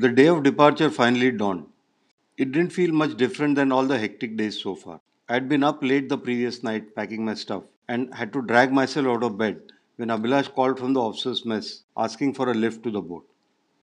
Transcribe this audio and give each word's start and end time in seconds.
The 0.00 0.08
day 0.08 0.28
of 0.28 0.44
departure 0.44 0.90
finally 0.90 1.32
dawned. 1.32 1.66
It 2.36 2.52
didn't 2.52 2.70
feel 2.70 2.92
much 2.92 3.16
different 3.16 3.56
than 3.56 3.72
all 3.72 3.84
the 3.84 3.98
hectic 3.98 4.36
days 4.36 4.62
so 4.62 4.76
far. 4.76 5.00
I 5.28 5.34
had 5.34 5.48
been 5.48 5.64
up 5.64 5.82
late 5.82 6.08
the 6.08 6.16
previous 6.16 6.62
night 6.62 6.94
packing 6.94 7.24
my 7.24 7.34
stuff 7.34 7.64
and 7.88 8.14
had 8.14 8.32
to 8.34 8.42
drag 8.42 8.72
myself 8.72 9.08
out 9.08 9.24
of 9.24 9.36
bed 9.36 9.60
when 9.96 10.10
Abhilash 10.10 10.54
called 10.54 10.78
from 10.78 10.92
the 10.92 11.00
officer's 11.00 11.44
mess 11.44 11.82
asking 11.96 12.34
for 12.34 12.48
a 12.48 12.54
lift 12.54 12.84
to 12.84 12.92
the 12.92 13.00
boat. 13.00 13.26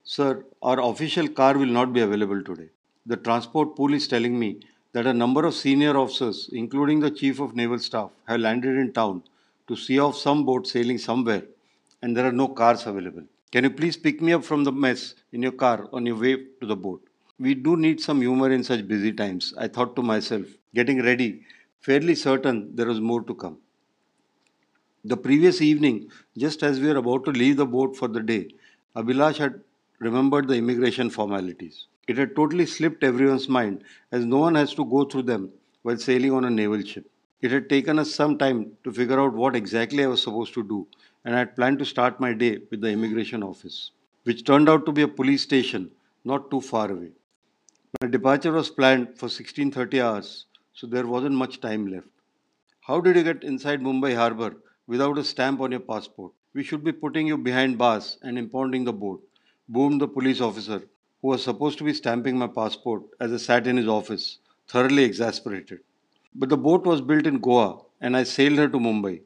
Sir, 0.05 0.45
our 0.63 0.83
official 0.83 1.29
car 1.29 1.57
will 1.57 1.75
not 1.79 1.95
be 1.95 2.03
available 2.03 2.43
today. 2.43 2.69
The 3.07 3.17
transport 3.17 3.75
pool 3.75 3.95
is 3.95 4.07
telling 4.07 4.39
me 4.39 4.61
that 4.93 5.07
a 5.07 5.15
number 5.15 5.47
of 5.47 5.55
senior 5.55 5.97
officers, 5.97 6.51
including 6.53 7.01
the 7.01 7.11
Chief 7.11 7.41
of 7.41 7.57
Naval 7.57 7.79
Staff, 7.79 8.11
have 8.29 8.41
landed 8.41 8.77
in 8.77 8.93
town 8.93 9.23
to 9.67 9.77
see 9.77 9.99
off 9.99 10.19
some 10.19 10.45
boat 10.45 10.67
sailing 10.67 10.99
somewhere 10.99 11.45
and 12.03 12.15
there 12.15 12.27
are 12.27 12.33
no 12.33 12.49
cars 12.49 12.87
available. 12.87 13.25
Can 13.53 13.65
you 13.65 13.71
please 13.71 13.99
pick 13.99 14.23
me 14.23 14.33
up 14.33 14.45
from 14.45 14.65
the 14.65 14.73
mess 14.73 15.15
in 15.31 15.43
your 15.43 15.53
car 15.53 15.87
on 15.93 16.07
your 16.07 16.17
way 16.17 16.37
to 16.61 16.67
the 16.67 16.75
boat? 16.75 17.03
We 17.39 17.55
do 17.55 17.77
need 17.77 18.01
some 18.01 18.23
humor 18.23 18.51
in 18.51 18.65
such 18.65 18.89
busy 18.89 19.13
times, 19.13 19.53
I 19.59 19.69
thought 19.69 19.95
to 19.97 20.03
myself, 20.03 20.47
getting 20.75 21.03
ready, 21.03 21.43
fairly 21.81 22.15
certain 22.15 22.75
there 22.75 22.87
was 22.87 22.99
more 22.99 23.23
to 23.23 23.35
come. 23.35 23.59
The 25.05 25.19
previous 25.19 25.61
evening, 25.61 26.11
just 26.39 26.63
as 26.63 26.81
we 26.81 26.87
were 26.87 26.97
about 26.97 27.27
to 27.27 27.31
leave 27.31 27.59
the 27.59 27.67
boat 27.67 27.95
for 27.95 28.09
the 28.09 28.23
day, 28.23 28.49
Abhilash 28.97 29.37
had 29.37 29.61
remembered 29.99 30.49
the 30.49 30.55
immigration 30.55 31.11
formalities. 31.11 31.89
It 32.09 32.17
had 32.17 32.35
totally 32.35 32.65
slipped 32.65 33.05
everyone's 33.05 33.51
mind 33.51 33.85
as 34.13 34.25
no 34.25 34.39
one 34.39 34.55
has 34.55 34.73
to 34.75 34.85
go 34.87 35.05
through 35.05 35.25
them 35.25 35.51
while 35.83 35.99
sailing 35.99 36.33
on 36.33 36.47
a 36.47 36.51
naval 36.51 36.81
ship. 36.83 37.05
It 37.43 37.51
had 37.51 37.69
taken 37.69 37.99
us 37.99 38.15
some 38.15 38.39
time 38.39 38.79
to 38.85 38.93
figure 38.93 39.21
out 39.21 39.35
what 39.35 39.57
exactly 39.57 40.05
I 40.05 40.07
was 40.07 40.23
supposed 40.23 40.55
to 40.55 40.63
do, 40.63 40.87
and 41.25 41.35
I 41.35 41.39
had 41.41 41.57
planned 41.57 41.79
to 41.81 41.85
start 41.85 42.21
my 42.21 42.33
day 42.33 42.61
with 42.71 42.81
the 42.81 42.91
immigration 42.91 43.43
office, 43.43 43.93
which 44.25 44.45
turned 44.45 44.69
out 44.69 44.87
to 44.87 44.93
be 44.93 45.03
a 45.03 45.09
police 45.09 45.43
station 45.43 45.91
not 46.25 46.51
too 46.51 46.61
far 46.61 46.91
away. 46.91 47.11
My 48.01 48.09
departure 48.09 48.53
was 48.53 48.71
planned 48.71 49.19
for 49.19 49.29
16:30 49.29 50.01
hours, 50.01 50.47
so 50.73 50.87
there 50.87 51.07
wasn't 51.07 51.35
much 51.35 51.61
time 51.61 51.87
left. 51.87 52.09
How 52.81 53.01
did 53.01 53.17
you 53.17 53.23
get 53.23 53.45
inside 53.45 53.81
Mumbai 53.81 54.15
harbor 54.15 54.57
without 54.87 55.19
a 55.19 55.25
stamp 55.25 55.61
on 55.61 55.71
your 55.71 55.81
passport? 55.81 56.33
We 56.55 56.65
should 56.65 56.85
be 56.85 56.93
putting 56.93 57.27
you 57.27 57.39
behind 57.39 57.79
bars 57.79 58.19
and 58.23 58.39
impounding 58.39 58.85
the 58.85 58.93
boat, 58.93 59.23
boomed 59.69 60.01
the 60.01 60.09
police 60.09 60.41
officer 60.41 60.81
who 61.21 61.29
was 61.29 61.45
supposed 61.45 61.79
to 61.79 61.85
be 61.85 61.95
stamping 61.95 62.37
my 62.37 62.49
passport 62.49 63.03
as 63.21 63.33
I 63.33 63.37
sat 63.37 63.67
in 63.67 63.77
his 63.77 63.89
office, 63.89 64.39
thoroughly 64.67 65.05
exasperated. 65.05 65.81
But 66.35 66.49
the 66.49 66.57
boat 66.57 66.85
was 66.85 67.01
built 67.01 67.27
in 67.27 67.39
Goa 67.39 67.83
and 68.01 68.17
I 68.17 68.25
sailed 68.25 68.59
her 68.59 68.69
to 68.69 68.79
Mumbai. 68.79 69.23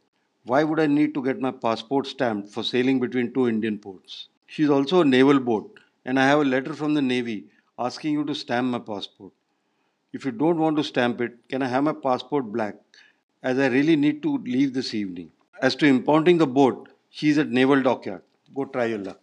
Why 0.48 0.62
would 0.62 0.78
I 0.78 0.86
need 0.86 1.12
to 1.14 1.25
get 1.25 1.41
my 1.41 1.50
passport 1.50 2.06
stamped 2.06 2.50
for 2.50 2.62
sailing 2.62 3.00
between 3.00 3.33
two 3.33 3.48
Indian 3.48 3.78
ports? 3.78 4.28
She's 4.47 4.70
also 4.70 5.00
a 5.00 5.05
naval 5.05 5.41
boat 5.41 5.80
and 6.05 6.20
I 6.20 6.27
have 6.28 6.38
a 6.38 6.44
letter 6.44 6.72
from 6.72 6.94
the 6.94 7.03
Navy 7.03 7.47
asking 7.77 8.12
you 8.12 8.25
to 8.27 8.33
stamp 8.33 8.69
my 8.69 8.78
passport. 8.78 9.33
If 10.12 10.25
you 10.25 10.30
don't 10.30 10.58
want 10.58 10.77
to 10.77 10.84
stamp 10.84 11.20
it, 11.20 11.36
can 11.48 11.62
I 11.62 11.66
have 11.66 11.83
my 11.83 11.94
passport 11.94 12.53
black 12.53 12.77
as 13.42 13.58
I 13.58 13.66
really 13.66 13.97
need 13.97 14.22
to 14.22 14.38
leave 14.38 14.72
this 14.72 14.94
evening? 14.94 15.33
As 15.61 15.75
to 15.77 15.86
impounding 15.86 16.38
the 16.38 16.47
boat, 16.47 16.91
she's 17.10 17.38
at 17.38 17.50
Naval 17.50 17.83
Dockyard. 17.83 18.22
Go 18.55 18.66
try 18.66 18.84
your 18.84 18.98
luck. 18.98 19.20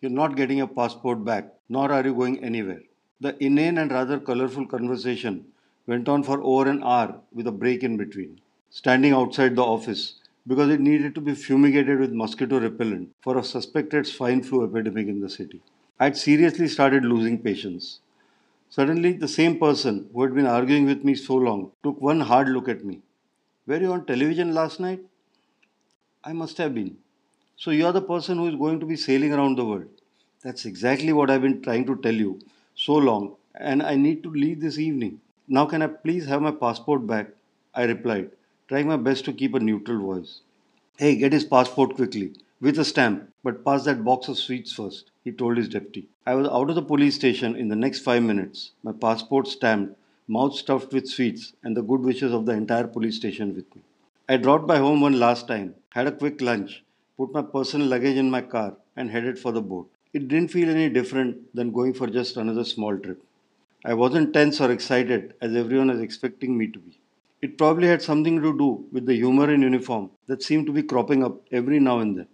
You're 0.00 0.10
not 0.10 0.34
getting 0.34 0.58
your 0.58 0.66
passport 0.66 1.24
back, 1.24 1.54
nor 1.68 1.92
are 1.92 2.04
you 2.04 2.12
going 2.12 2.42
anywhere. 2.42 2.82
The 3.20 3.40
inane 3.40 3.78
and 3.78 3.92
rather 3.92 4.18
colorful 4.18 4.66
conversation 4.66 5.46
went 5.86 6.08
on 6.08 6.24
for 6.24 6.42
over 6.42 6.68
an 6.68 6.82
hour 6.82 7.20
with 7.32 7.46
a 7.46 7.52
break 7.52 7.84
in 7.84 7.96
between. 7.96 8.40
Standing 8.70 9.12
outside 9.12 9.54
the 9.54 9.62
office 9.62 10.14
because 10.46 10.70
it 10.70 10.80
needed 10.80 11.14
to 11.14 11.20
be 11.20 11.34
fumigated 11.34 11.98
with 12.00 12.12
mosquito 12.12 12.60
repellent 12.60 13.10
for 13.20 13.38
a 13.38 13.44
suspected 13.44 14.06
swine 14.06 14.42
flu 14.42 14.64
epidemic 14.64 15.08
in 15.08 15.20
the 15.20 15.30
city. 15.30 15.62
I 15.98 16.04
had 16.04 16.16
seriously 16.16 16.68
started 16.68 17.04
losing 17.04 17.38
patience. 17.42 18.00
Suddenly, 18.68 19.12
the 19.14 19.28
same 19.28 19.58
person 19.58 20.08
who 20.12 20.22
had 20.22 20.34
been 20.34 20.46
arguing 20.46 20.86
with 20.86 21.04
me 21.04 21.14
so 21.14 21.34
long 21.36 21.72
took 21.82 22.00
one 22.00 22.20
hard 22.20 22.48
look 22.48 22.68
at 22.68 22.84
me. 22.84 23.00
Were 23.66 23.80
you 23.80 23.92
on 23.92 24.06
television 24.06 24.54
last 24.54 24.80
night? 24.80 25.00
I 26.24 26.32
must 26.32 26.58
have 26.58 26.74
been. 26.74 26.96
So 27.56 27.70
you 27.70 27.86
are 27.86 27.92
the 27.92 28.02
person 28.02 28.38
who 28.38 28.48
is 28.48 28.56
going 28.56 28.80
to 28.80 28.86
be 28.86 28.96
sailing 28.96 29.32
around 29.32 29.56
the 29.56 29.64
world. 29.64 29.88
That's 30.42 30.66
exactly 30.66 31.12
what 31.12 31.30
I've 31.30 31.42
been 31.42 31.62
trying 31.62 31.86
to 31.86 31.96
tell 31.96 32.14
you 32.14 32.40
so 32.74 32.94
long, 32.94 33.36
and 33.54 33.82
I 33.82 33.96
need 33.96 34.22
to 34.24 34.30
leave 34.30 34.60
this 34.60 34.78
evening. 34.78 35.20
Now, 35.48 35.66
can 35.66 35.82
I 35.82 35.86
please 35.86 36.26
have 36.26 36.42
my 36.42 36.50
passport 36.50 37.06
back? 37.06 37.28
I 37.74 37.84
replied, 37.84 38.30
trying 38.68 38.88
my 38.88 38.96
best 38.96 39.24
to 39.24 39.32
keep 39.32 39.54
a 39.54 39.60
neutral 39.60 39.98
voice. 39.98 40.40
Hey, 40.98 41.14
get 41.16 41.32
his 41.32 41.44
passport 41.44 41.94
quickly, 41.94 42.32
with 42.60 42.78
a 42.78 42.84
stamp, 42.84 43.30
but 43.44 43.64
pass 43.64 43.84
that 43.84 44.04
box 44.04 44.28
of 44.28 44.38
sweets 44.38 44.72
first, 44.72 45.10
he 45.22 45.30
told 45.30 45.56
his 45.56 45.68
deputy. 45.68 46.08
I 46.26 46.34
was 46.34 46.48
out 46.48 46.70
of 46.70 46.74
the 46.74 46.82
police 46.82 47.14
station 47.14 47.54
in 47.54 47.68
the 47.68 47.76
next 47.76 48.00
five 48.00 48.22
minutes, 48.22 48.72
my 48.82 48.92
passport 48.92 49.46
stamped, 49.46 49.96
mouth 50.26 50.54
stuffed 50.54 50.92
with 50.92 51.08
sweets, 51.08 51.52
and 51.62 51.76
the 51.76 51.82
good 51.82 52.00
wishes 52.00 52.32
of 52.32 52.46
the 52.46 52.52
entire 52.52 52.88
police 52.88 53.16
station 53.16 53.54
with 53.54 53.72
me. 53.76 53.82
I 54.28 54.36
dropped 54.36 54.66
by 54.66 54.78
home 54.78 55.00
one 55.00 55.20
last 55.20 55.46
time, 55.46 55.76
had 55.90 56.08
a 56.08 56.12
quick 56.12 56.40
lunch, 56.40 56.82
put 57.16 57.32
my 57.32 57.42
personal 57.42 57.86
luggage 57.86 58.16
in 58.16 58.30
my 58.30 58.42
car, 58.42 58.74
and 58.96 59.10
headed 59.10 59.38
for 59.38 59.52
the 59.52 59.62
boat. 59.62 59.88
It 60.12 60.26
didn't 60.26 60.50
feel 60.50 60.70
any 60.70 60.88
different 60.88 61.54
than 61.54 61.70
going 61.70 61.94
for 61.94 62.08
just 62.08 62.36
another 62.36 62.64
small 62.64 62.98
trip. 62.98 63.22
I 63.84 63.94
wasn't 63.94 64.32
tense 64.32 64.60
or 64.60 64.72
excited 64.72 65.34
as 65.40 65.54
everyone 65.54 65.88
was 65.88 66.00
expecting 66.00 66.58
me 66.58 66.66
to 66.68 66.78
be. 66.80 66.98
It 67.42 67.58
probably 67.58 67.88
had 67.88 68.02
something 68.02 68.40
to 68.40 68.56
do 68.56 68.86
with 68.92 69.06
the 69.06 69.14
humor 69.14 69.52
in 69.52 69.62
uniform 69.62 70.10
that 70.26 70.42
seemed 70.42 70.66
to 70.66 70.72
be 70.72 70.82
cropping 70.82 71.22
up 71.22 71.42
every 71.52 71.78
now 71.78 71.98
and 71.98 72.16
then. 72.16 72.28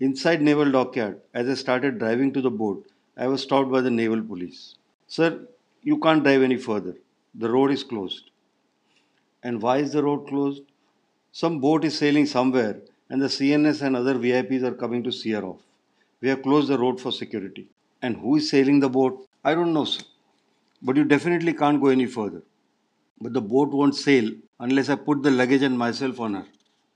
Inside 0.00 0.42
Naval 0.42 0.72
Dockyard, 0.72 1.20
as 1.34 1.48
I 1.48 1.54
started 1.54 1.98
driving 1.98 2.32
to 2.32 2.40
the 2.40 2.50
boat, 2.50 2.86
I 3.16 3.28
was 3.28 3.42
stopped 3.42 3.70
by 3.70 3.80
the 3.80 3.90
naval 3.90 4.22
police. 4.22 4.74
Sir, 5.06 5.46
you 5.82 5.98
can't 5.98 6.24
drive 6.24 6.42
any 6.42 6.56
further. 6.56 6.96
The 7.34 7.50
road 7.50 7.70
is 7.70 7.84
closed. 7.84 8.30
And 9.42 9.62
why 9.62 9.78
is 9.78 9.92
the 9.92 10.02
road 10.02 10.26
closed? 10.26 10.62
Some 11.32 11.60
boat 11.60 11.84
is 11.84 11.96
sailing 11.96 12.26
somewhere 12.26 12.80
and 13.08 13.22
the 13.22 13.26
CNS 13.26 13.82
and 13.82 13.96
other 13.96 14.14
VIPs 14.14 14.62
are 14.62 14.74
coming 14.74 15.02
to 15.04 15.12
see 15.12 15.30
her 15.30 15.44
off. 15.44 15.62
We 16.20 16.28
have 16.28 16.42
closed 16.42 16.68
the 16.68 16.78
road 16.78 17.00
for 17.00 17.12
security. 17.12 17.68
And 18.02 18.16
who 18.16 18.36
is 18.36 18.50
sailing 18.50 18.80
the 18.80 18.88
boat? 18.88 19.26
I 19.44 19.54
don't 19.54 19.72
know, 19.72 19.84
sir. 19.84 20.02
But 20.82 20.96
you 20.96 21.04
definitely 21.04 21.52
can't 21.52 21.80
go 21.80 21.88
any 21.88 22.06
further. 22.06 22.42
But 23.20 23.34
the 23.34 23.40
boat 23.42 23.70
won't 23.70 23.94
sail 23.94 24.30
unless 24.58 24.88
I 24.88 24.94
put 24.94 25.22
the 25.22 25.30
luggage 25.30 25.62
and 25.62 25.78
myself 25.78 26.20
on 26.20 26.34
her. 26.34 26.46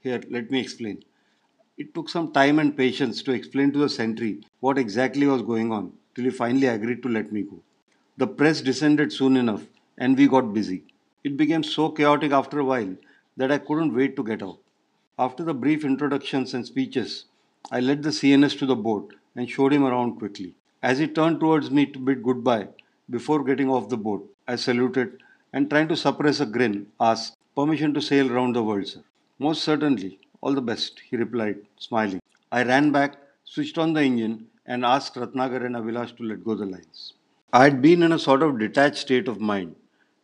Here, 0.00 0.22
let 0.30 0.50
me 0.50 0.60
explain. 0.60 1.02
It 1.76 1.92
took 1.92 2.08
some 2.08 2.32
time 2.32 2.58
and 2.58 2.76
patience 2.76 3.22
to 3.22 3.32
explain 3.32 3.72
to 3.72 3.78
the 3.78 3.88
sentry 3.88 4.40
what 4.60 4.78
exactly 4.78 5.26
was 5.26 5.42
going 5.42 5.72
on 5.72 5.92
till 6.14 6.24
he 6.24 6.30
finally 6.30 6.68
agreed 6.68 7.02
to 7.02 7.08
let 7.08 7.32
me 7.32 7.42
go. 7.42 7.62
The 8.16 8.26
press 8.26 8.60
descended 8.60 9.12
soon 9.12 9.36
enough 9.36 9.64
and 9.98 10.16
we 10.16 10.28
got 10.28 10.54
busy. 10.54 10.84
It 11.24 11.36
became 11.36 11.62
so 11.62 11.90
chaotic 11.90 12.32
after 12.32 12.60
a 12.60 12.64
while 12.64 12.94
that 13.36 13.50
I 13.50 13.58
couldn't 13.58 13.94
wait 13.94 14.16
to 14.16 14.24
get 14.24 14.42
out. 14.42 14.58
After 15.18 15.44
the 15.44 15.54
brief 15.54 15.84
introductions 15.84 16.54
and 16.54 16.64
speeches, 16.64 17.26
I 17.70 17.80
led 17.80 18.02
the 18.02 18.10
CNS 18.10 18.58
to 18.60 18.66
the 18.66 18.76
boat 18.76 19.14
and 19.36 19.50
showed 19.50 19.72
him 19.72 19.84
around 19.84 20.18
quickly. 20.18 20.54
As 20.82 20.98
he 20.98 21.06
turned 21.06 21.40
towards 21.40 21.70
me 21.70 21.86
to 21.86 21.98
bid 21.98 22.22
goodbye 22.22 22.68
before 23.10 23.42
getting 23.42 23.68
off 23.68 23.88
the 23.88 23.96
boat, 23.96 24.30
I 24.46 24.56
saluted 24.56 25.18
and, 25.54 25.70
trying 25.70 25.88
to 25.88 25.97
suppress 25.97 26.41
a 26.41 26.47
grin, 26.54 26.76
asked, 27.00 27.37
Permission 27.56 27.94
to 27.94 28.03
sail 28.03 28.28
round 28.28 28.56
the 28.56 28.62
world, 28.69 28.88
sir. 28.88 29.03
Most 29.38 29.62
certainly. 29.62 30.19
All 30.41 30.53
the 30.53 30.69
best, 30.70 31.00
he 31.09 31.16
replied, 31.16 31.59
smiling. 31.78 32.20
I 32.50 32.65
ran 32.65 32.91
back, 32.91 33.12
switched 33.44 33.78
on 33.78 33.93
the 33.93 34.03
engine, 34.03 34.48
and 34.66 34.84
asked 34.84 35.14
Ratnakar 35.14 35.64
and 35.64 35.76
Abhilash 35.76 36.16
to 36.16 36.25
let 36.25 36.44
go 36.44 36.56
the 36.56 36.66
lines. 36.66 37.14
I 37.53 37.62
had 37.62 37.81
been 37.81 38.03
in 38.03 38.10
a 38.10 38.19
sort 38.19 38.43
of 38.43 38.59
detached 38.59 38.98
state 39.06 39.28
of 39.28 39.41
mind, 39.41 39.76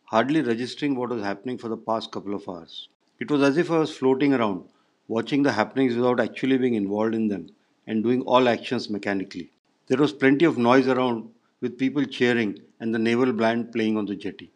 hardly 0.06 0.42
registering 0.42 0.96
what 0.96 1.10
was 1.10 1.22
happening 1.22 1.58
for 1.58 1.68
the 1.68 1.76
past 1.76 2.10
couple 2.10 2.34
of 2.34 2.48
hours. 2.48 2.88
It 3.20 3.30
was 3.30 3.42
as 3.42 3.56
if 3.56 3.70
I 3.70 3.78
was 3.78 3.96
floating 3.96 4.34
around, 4.34 4.64
watching 5.06 5.44
the 5.44 5.52
happenings 5.52 5.94
without 5.94 6.18
actually 6.18 6.58
being 6.58 6.74
involved 6.74 7.14
in 7.14 7.28
them 7.28 7.50
and 7.86 8.02
doing 8.02 8.22
all 8.22 8.48
actions 8.48 8.90
mechanically. 8.90 9.52
There 9.86 9.98
was 9.98 10.12
plenty 10.12 10.44
of 10.44 10.58
noise 10.58 10.88
around 10.88 11.30
with 11.60 11.78
people 11.78 12.04
cheering 12.04 12.60
and 12.80 12.92
the 12.92 12.98
naval 12.98 13.32
band 13.32 13.72
playing 13.72 13.96
on 13.96 14.06
the 14.06 14.16
jetty. 14.16 14.50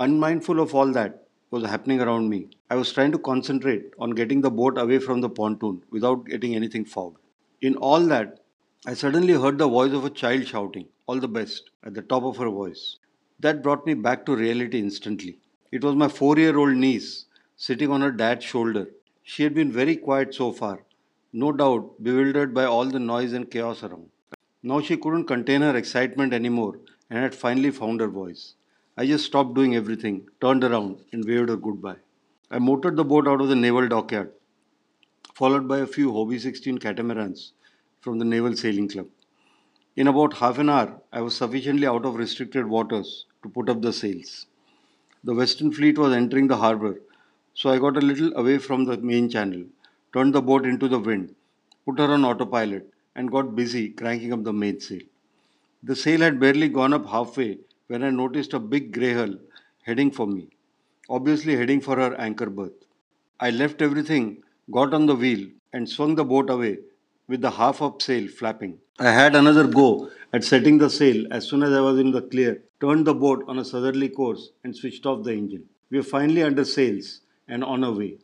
Unmindful 0.00 0.60
of 0.60 0.74
all 0.74 0.90
that 0.92 1.28
was 1.50 1.64
happening 1.64 2.00
around 2.00 2.28
me, 2.28 2.48
I 2.68 2.74
was 2.74 2.92
trying 2.92 3.12
to 3.12 3.18
concentrate 3.18 3.92
on 3.98 4.10
getting 4.10 4.40
the 4.40 4.50
boat 4.50 4.76
away 4.76 4.98
from 4.98 5.20
the 5.20 5.28
pontoon 5.28 5.82
without 5.90 6.26
getting 6.26 6.54
anything 6.54 6.84
fouled. 6.84 7.16
In 7.62 7.76
all 7.76 8.00
that, 8.06 8.40
I 8.86 8.94
suddenly 8.94 9.34
heard 9.34 9.58
the 9.58 9.68
voice 9.68 9.92
of 9.92 10.04
a 10.04 10.10
child 10.10 10.46
shouting, 10.46 10.88
All 11.06 11.20
the 11.20 11.28
best, 11.28 11.70
at 11.84 11.94
the 11.94 12.02
top 12.02 12.24
of 12.24 12.38
her 12.38 12.50
voice. 12.50 12.98
That 13.40 13.62
brought 13.62 13.86
me 13.86 13.94
back 13.94 14.26
to 14.26 14.34
reality 14.36 14.78
instantly. 14.78 15.38
It 15.70 15.84
was 15.84 15.94
my 15.94 16.08
four 16.08 16.38
year 16.38 16.58
old 16.58 16.76
niece 16.76 17.26
sitting 17.56 17.90
on 17.90 18.00
her 18.00 18.10
dad's 18.10 18.44
shoulder 18.44 18.88
she 19.22 19.42
had 19.42 19.54
been 19.54 19.72
very 19.72 19.96
quiet 19.96 20.34
so 20.34 20.52
far, 20.52 20.84
no 21.32 21.50
doubt 21.50 22.02
bewildered 22.02 22.52
by 22.52 22.64
all 22.64 22.84
the 22.84 22.98
noise 22.98 23.32
and 23.32 23.50
chaos 23.50 23.82
around. 23.82 24.10
Now 24.62 24.80
she 24.80 24.98
couldn't 24.98 25.24
contain 25.24 25.62
her 25.62 25.74
excitement 25.76 26.34
anymore 26.34 26.78
and 27.08 27.18
had 27.18 27.34
finally 27.34 27.70
found 27.70 28.00
her 28.00 28.08
voice. 28.08 28.54
I 28.96 29.06
just 29.06 29.24
stopped 29.24 29.54
doing 29.54 29.74
everything, 29.74 30.28
turned 30.40 30.62
around, 30.62 30.98
and 31.12 31.24
waved 31.24 31.48
her 31.48 31.56
goodbye. 31.56 31.96
I 32.48 32.60
motored 32.60 32.94
the 32.94 33.04
boat 33.04 33.26
out 33.26 33.40
of 33.40 33.48
the 33.48 33.56
naval 33.56 33.88
dockyard, 33.88 34.32
followed 35.34 35.66
by 35.66 35.78
a 35.78 35.86
few 35.86 36.12
Hobie 36.12 36.38
16 36.38 36.78
catamarans 36.78 37.54
from 38.00 38.20
the 38.20 38.24
Naval 38.24 38.54
Sailing 38.54 38.88
Club. 38.88 39.08
In 39.96 40.06
about 40.06 40.34
half 40.34 40.58
an 40.58 40.68
hour, 40.68 41.00
I 41.12 41.22
was 41.22 41.34
sufficiently 41.34 41.88
out 41.88 42.04
of 42.04 42.14
restricted 42.14 42.68
waters 42.68 43.26
to 43.42 43.48
put 43.48 43.68
up 43.68 43.82
the 43.82 43.92
sails. 43.92 44.46
The 45.24 45.34
Western 45.34 45.72
Fleet 45.72 45.98
was 45.98 46.12
entering 46.12 46.46
the 46.46 46.58
harbour, 46.58 47.00
so 47.52 47.70
I 47.70 47.80
got 47.80 47.96
a 47.96 48.00
little 48.00 48.32
away 48.36 48.58
from 48.58 48.84
the 48.84 48.96
main 48.98 49.28
channel, 49.28 49.64
turned 50.12 50.36
the 50.36 50.42
boat 50.42 50.66
into 50.66 50.86
the 50.86 51.00
wind, 51.00 51.34
put 51.84 51.98
her 51.98 52.12
on 52.12 52.24
autopilot, 52.24 52.88
and 53.16 53.28
got 53.28 53.56
busy 53.56 53.88
cranking 53.88 54.32
up 54.32 54.44
the 54.44 54.52
mainsail. 54.52 55.02
The 55.82 55.96
sail 55.96 56.20
had 56.20 56.38
barely 56.38 56.68
gone 56.68 56.92
up 56.92 57.06
halfway 57.06 57.58
when 57.88 58.02
I 58.02 58.10
noticed 58.10 58.54
a 58.54 58.58
big 58.58 58.92
grey 58.92 59.12
hull 59.12 59.34
heading 59.82 60.10
for 60.10 60.26
me, 60.26 60.48
obviously 61.10 61.56
heading 61.56 61.80
for 61.80 61.96
her 61.96 62.14
anchor 62.14 62.48
berth. 62.48 62.72
I 63.38 63.50
left 63.50 63.82
everything, 63.82 64.42
got 64.70 64.94
on 64.94 65.06
the 65.06 65.14
wheel, 65.14 65.48
and 65.72 65.88
swung 65.88 66.14
the 66.14 66.24
boat 66.24 66.48
away 66.48 66.78
with 67.28 67.40
the 67.40 67.50
half 67.50 67.82
up 67.82 68.00
sail 68.00 68.28
flapping. 68.28 68.78
I 68.98 69.10
had 69.10 69.34
another 69.34 69.66
go 69.66 70.10
at 70.32 70.44
setting 70.44 70.78
the 70.78 70.88
sail 70.88 71.26
as 71.30 71.46
soon 71.48 71.62
as 71.62 71.72
I 71.72 71.80
was 71.80 71.98
in 71.98 72.10
the 72.12 72.22
clear, 72.22 72.62
turned 72.80 73.06
the 73.06 73.14
boat 73.14 73.44
on 73.48 73.58
a 73.58 73.64
southerly 73.64 74.08
course, 74.08 74.50
and 74.62 74.74
switched 74.74 75.04
off 75.04 75.24
the 75.24 75.32
engine. 75.32 75.64
We 75.90 75.98
were 75.98 76.04
finally 76.04 76.42
under 76.42 76.64
sails 76.64 77.20
and 77.48 77.62
on 77.62 77.84
our 77.84 77.92
way. 77.92 78.18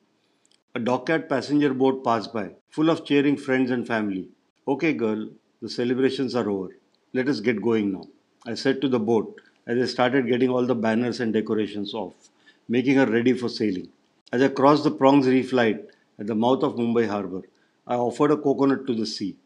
A 0.75 0.79
docked 0.79 1.29
passenger 1.29 1.75
boat 1.75 2.03
passed 2.05 2.33
by, 2.33 2.53
full 2.71 2.89
of 2.89 3.05
cheering 3.05 3.37
friends 3.37 3.71
and 3.71 3.87
family. 3.87 4.29
Okay, 4.67 4.93
girl, 4.95 5.29
the 5.61 5.69
celebrations 5.69 6.35
are 6.35 6.49
over. 6.49 6.69
Let 7.13 7.29
us 7.29 7.41
get 7.41 7.61
going 7.61 7.93
now. 7.93 8.05
I 8.47 8.55
said 8.55 8.81
to 8.81 8.89
the 8.89 9.01
boat 9.01 9.41
as 9.67 9.79
I 9.79 9.87
started 9.87 10.27
getting 10.27 10.51
all 10.51 10.67
the 10.67 10.75
banners 10.75 11.21
and 11.21 11.33
decorations 11.33 11.95
off, 11.95 12.31
making 12.69 12.97
her 12.97 13.07
ready 13.07 13.33
for 13.33 13.49
sailing. 13.49 13.89
As 14.33 14.43
I 14.43 14.49
crossed 14.49 14.85
the 14.85 14.91
Prongs 14.91 15.27
Reef 15.27 15.53
Light 15.53 15.85
at 16.19 16.27
the 16.27 16.35
mouth 16.35 16.63
of 16.63 16.75
Mumbai 16.75 17.09
harbour, 17.09 17.43
I 17.87 17.97
offered 17.97 18.31
a 18.31 18.37
coconut 18.37 18.87
to 18.87 18.95
the 18.95 19.07
sea. 19.07 19.37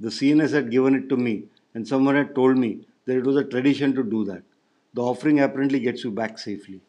The 0.00 0.08
CNS 0.08 0.52
had 0.52 0.70
given 0.70 0.94
it 0.94 1.08
to 1.08 1.16
me, 1.16 1.44
and 1.74 1.86
someone 1.86 2.14
had 2.14 2.34
told 2.34 2.58
me 2.58 2.86
that 3.06 3.16
it 3.16 3.24
was 3.24 3.36
a 3.36 3.44
tradition 3.44 3.94
to 3.94 4.02
do 4.02 4.24
that. 4.26 4.42
The 4.94 5.02
offering 5.02 5.40
apparently 5.40 5.80
gets 5.80 6.04
you 6.04 6.10
back 6.10 6.38
safely. 6.38 6.80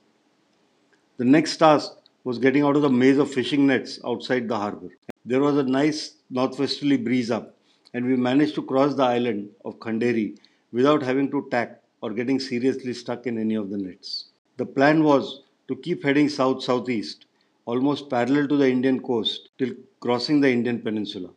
The 1.17 1.25
next 1.25 1.57
task 1.57 1.93
was 2.23 2.37
getting 2.37 2.63
out 2.63 2.75
of 2.75 2.81
the 2.81 2.89
maze 2.89 3.17
of 3.17 3.31
fishing 3.31 3.67
nets 3.67 3.99
outside 4.05 4.47
the 4.47 4.57
harbour. 4.57 4.89
There 5.25 5.41
was 5.41 5.57
a 5.57 5.63
nice 5.63 6.15
northwesterly 6.29 6.97
breeze 6.97 7.31
up, 7.31 7.55
and 7.93 8.05
we 8.05 8.15
managed 8.15 8.55
to 8.55 8.63
cross 8.63 8.95
the 8.95 9.03
island 9.03 9.49
of 9.65 9.79
Khanderi 9.79 10.37
without 10.71 11.03
having 11.03 11.31
to 11.31 11.47
tack 11.49 11.81
or 12.01 12.11
getting 12.11 12.39
seriously 12.39 12.93
stuck 12.93 13.27
in 13.27 13.37
any 13.37 13.55
of 13.55 13.69
the 13.69 13.77
nets. 13.77 14.29
The 14.57 14.65
plan 14.65 15.03
was 15.03 15.43
to 15.67 15.75
keep 15.75 16.03
heading 16.03 16.29
south 16.29 16.63
southeast, 16.63 17.25
almost 17.65 18.09
parallel 18.09 18.47
to 18.47 18.57
the 18.57 18.69
Indian 18.69 19.01
coast, 19.01 19.49
till 19.57 19.73
crossing 19.99 20.41
the 20.41 20.49
Indian 20.49 20.81
peninsula. 20.81 21.29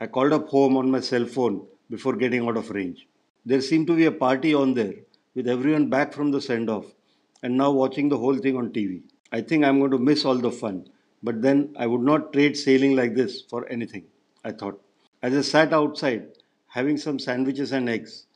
I 0.00 0.06
called 0.06 0.32
up 0.32 0.48
home 0.48 0.76
on 0.76 0.90
my 0.90 1.00
cell 1.00 1.26
phone 1.26 1.66
before 1.90 2.16
getting 2.16 2.46
out 2.46 2.56
of 2.56 2.70
range. 2.70 3.06
There 3.44 3.60
seemed 3.60 3.86
to 3.86 3.96
be 3.96 4.04
a 4.04 4.12
party 4.12 4.54
on 4.54 4.74
there, 4.74 4.94
with 5.34 5.48
everyone 5.48 5.88
back 5.88 6.12
from 6.12 6.30
the 6.30 6.40
send 6.40 6.68
off, 6.68 6.94
and 7.42 7.56
now 7.56 7.70
watching 7.70 8.08
the 8.08 8.18
whole 8.18 8.36
thing 8.36 8.56
on 8.56 8.70
TV. 8.70 9.02
I 9.32 9.40
think 9.40 9.64
I'm 9.64 9.78
going 9.78 9.92
to 9.92 9.98
miss 9.98 10.24
all 10.24 10.36
the 10.36 10.50
fun, 10.50 10.88
but 11.22 11.40
then 11.40 11.74
I 11.78 11.86
would 11.86 12.02
not 12.02 12.32
trade 12.32 12.56
sailing 12.56 12.96
like 12.96 13.14
this 13.14 13.42
for 13.42 13.68
anything, 13.68 14.04
I 14.44 14.52
thought. 14.52 14.80
As 15.22 15.34
I 15.36 15.42
sat 15.42 15.72
outside, 15.72 16.28
having 16.66 16.96
some 16.96 17.18
sandwiches 17.18 17.72
and 17.72 17.88
eggs, 17.88 18.26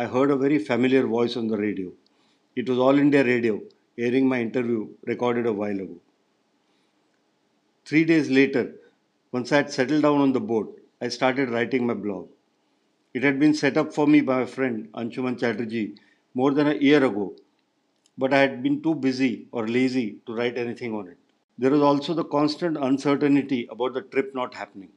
I 0.00 0.04
heard 0.06 0.30
a 0.30 0.36
very 0.36 0.60
familiar 0.60 1.04
voice 1.08 1.36
on 1.36 1.48
the 1.48 1.56
radio. 1.58 1.90
It 2.54 2.68
was 2.68 2.78
All 2.78 2.96
India 3.00 3.24
Radio, 3.24 3.62
airing 3.98 4.28
my 4.28 4.40
interview 4.40 4.90
recorded 5.02 5.44
a 5.44 5.52
while 5.52 5.80
ago. 5.80 5.96
Three 7.84 8.04
days 8.04 8.30
later, 8.30 8.74
once 9.32 9.50
I 9.50 9.56
had 9.56 9.72
settled 9.72 10.02
down 10.02 10.20
on 10.20 10.32
the 10.32 10.40
boat, 10.40 10.80
I 11.00 11.08
started 11.08 11.50
writing 11.50 11.84
my 11.84 11.94
blog. 11.94 12.28
It 13.12 13.24
had 13.24 13.40
been 13.40 13.54
set 13.54 13.76
up 13.76 13.92
for 13.92 14.06
me 14.06 14.20
by 14.20 14.38
my 14.38 14.46
friend 14.46 14.88
Anshuman 14.92 15.36
Chatterjee 15.36 15.96
more 16.32 16.52
than 16.52 16.68
a 16.68 16.74
year 16.74 17.04
ago, 17.04 17.34
but 18.16 18.32
I 18.32 18.38
had 18.38 18.62
been 18.62 18.80
too 18.80 18.94
busy 18.94 19.48
or 19.50 19.66
lazy 19.66 20.20
to 20.26 20.32
write 20.32 20.58
anything 20.58 20.94
on 20.94 21.08
it. 21.08 21.18
There 21.58 21.72
was 21.72 21.82
also 21.82 22.14
the 22.14 22.22
constant 22.22 22.76
uncertainty 22.76 23.66
about 23.68 23.94
the 23.94 24.02
trip 24.02 24.32
not 24.32 24.54
happening. 24.54 24.90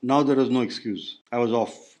Now 0.00 0.22
there 0.22 0.36
was 0.36 0.48
no 0.48 0.62
excuse. 0.62 1.18
I 1.30 1.36
was 1.36 1.52
off. 1.52 1.97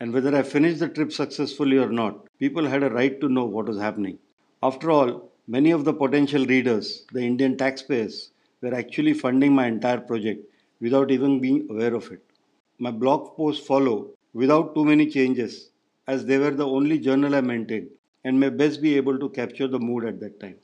And 0.00 0.12
whether 0.12 0.34
I 0.36 0.42
finished 0.42 0.78
the 0.80 0.88
trip 0.88 1.12
successfully 1.12 1.78
or 1.78 1.90
not, 1.90 2.28
people 2.38 2.66
had 2.66 2.82
a 2.82 2.90
right 2.90 3.20
to 3.20 3.28
know 3.28 3.44
what 3.44 3.66
was 3.66 3.78
happening. 3.78 4.18
After 4.62 4.90
all, 4.90 5.32
many 5.48 5.70
of 5.72 5.84
the 5.84 5.92
potential 5.92 6.46
readers, 6.46 7.04
the 7.12 7.20
Indian 7.22 7.56
taxpayers, 7.56 8.30
were 8.60 8.74
actually 8.74 9.14
funding 9.14 9.52
my 9.54 9.66
entire 9.66 10.00
project 10.00 10.44
without 10.80 11.10
even 11.10 11.40
being 11.40 11.66
aware 11.70 11.94
of 11.94 12.10
it. 12.12 12.22
My 12.78 12.90
blog 12.90 13.36
posts 13.36 13.66
follow 13.66 14.10
without 14.32 14.74
too 14.74 14.84
many 14.84 15.08
changes, 15.08 15.70
as 16.06 16.24
they 16.26 16.38
were 16.38 16.50
the 16.50 16.66
only 16.66 16.98
journal 16.98 17.34
I 17.34 17.40
maintained 17.40 17.88
and 18.24 18.38
may 18.38 18.50
best 18.50 18.82
be 18.82 18.96
able 18.96 19.18
to 19.18 19.28
capture 19.28 19.68
the 19.68 19.78
mood 19.78 20.04
at 20.04 20.20
that 20.20 20.40
time. 20.40 20.56